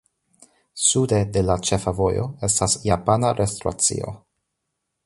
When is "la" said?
1.49-1.57